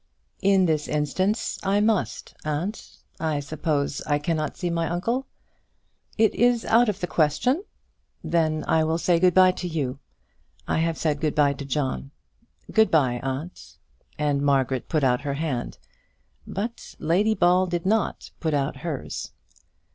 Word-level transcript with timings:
"In 0.41 0.65
this 0.65 0.87
instance 0.87 1.59
I 1.61 1.79
must, 1.79 2.33
aunt. 2.43 2.97
I 3.19 3.39
suppose 3.39 4.01
I 4.07 4.17
cannot 4.17 4.57
see 4.57 4.71
my 4.71 4.89
uncle?" 4.89 5.27
"It 6.17 6.33
is 6.33 6.61
quite 6.63 6.73
out 6.73 6.89
of 6.89 7.01
the 7.01 7.05
question." 7.05 7.63
"Then 8.23 8.65
I 8.67 8.83
will 8.83 8.97
say 8.97 9.19
good 9.19 9.35
bye 9.35 9.51
to 9.51 9.67
you. 9.67 9.99
I 10.67 10.79
have 10.79 10.97
said 10.97 11.21
good 11.21 11.35
bye 11.35 11.53
to 11.53 11.65
John. 11.65 12.09
Good 12.71 12.89
bye, 12.89 13.19
aunt," 13.21 13.77
and 14.17 14.41
Margaret 14.41 14.89
put 14.89 15.03
out 15.03 15.21
her 15.21 15.35
hand. 15.35 15.77
But 16.47 16.95
Lady 16.97 17.35
Ball 17.35 17.67
did 17.67 17.85
not 17.85 18.31
put 18.39 18.55
out 18.55 18.77
hers. 18.77 19.31